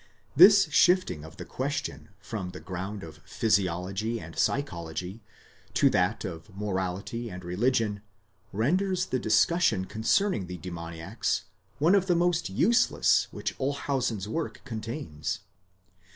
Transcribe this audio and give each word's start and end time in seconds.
This 0.35 0.67
shifting 0.71 1.23
of 1.23 1.37
the 1.37 1.45
question 1.45 2.09
from 2.17 2.49
the 2.49 2.59
ground 2.59 3.03
of 3.03 3.17
physiology 3.23 4.19
and 4.19 4.35
psychology 4.35 5.21
to 5.75 5.91
that 5.91 6.25
of 6.25 6.49
morality 6.55 7.29
and 7.29 7.45
religion, 7.45 8.01
renders 8.51 9.05
the 9.05 9.19
discussion 9.19 9.85
concerning 9.85 10.47
the 10.47 10.57
demoniacs 10.57 11.43
one 11.77 11.93
of 11.93 12.07
the 12.07 12.15
most 12.15 12.49
useless 12.49 13.27
which 13.29 13.55
Olshausen's 13.59 14.27
work 14.27 14.61
contains. 14.65 15.41